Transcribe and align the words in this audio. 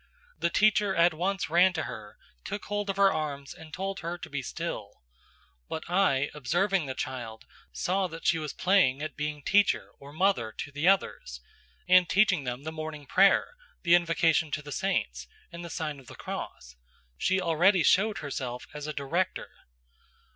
The 0.39 0.49
teacher 0.49 0.95
at 0.95 1.13
once 1.13 1.47
ran 1.47 1.73
to 1.73 1.83
her, 1.83 2.17
took 2.43 2.65
hold 2.65 2.89
of 2.89 2.97
her 2.97 3.13
arms, 3.13 3.53
and 3.53 3.71
told 3.71 3.99
her 3.99 4.17
to 4.17 4.29
be 4.31 4.41
still; 4.41 5.03
but 5.69 5.87
I, 5.87 6.31
observing 6.33 6.87
the 6.87 6.95
child, 6.95 7.45
saw 7.71 8.07
that 8.07 8.25
she 8.25 8.39
was 8.39 8.51
playing 8.51 9.03
at 9.03 9.15
being 9.15 9.43
teacher 9.43 9.91
or 9.99 10.11
mother 10.11 10.53
to 10.53 10.71
the 10.71 10.87
others, 10.87 11.39
and 11.87 12.09
teaching 12.09 12.45
them 12.45 12.63
the 12.63 12.71
morning 12.71 13.05
prayer, 13.05 13.53
the 13.83 13.93
invocation 13.93 14.49
to 14.53 14.63
the 14.63 14.71
saints, 14.71 15.27
and 15.51 15.63
the 15.63 15.69
sign 15.69 15.99
of 15.99 16.07
the 16.07 16.15
cross: 16.15 16.75
she 17.15 17.39
already 17.39 17.83
showed 17.83 18.17
herself 18.17 18.65
as 18.73 18.87
a 18.87 18.93
director. 18.93 19.51